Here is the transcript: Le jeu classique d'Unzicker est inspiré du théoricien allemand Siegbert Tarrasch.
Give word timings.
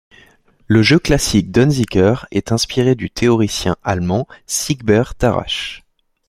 Le 0.65 0.81
jeu 0.81 0.97
classique 0.97 1.51
d'Unzicker 1.51 2.25
est 2.31 2.51
inspiré 2.51 2.95
du 2.95 3.11
théoricien 3.11 3.75
allemand 3.83 4.27
Siegbert 4.47 5.13
Tarrasch. 5.13 5.83